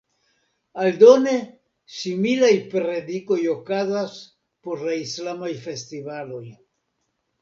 [0.83, 1.33] Aldone,
[1.97, 4.17] similaj predikoj okazas
[4.69, 6.45] por la islamaj festivaloj.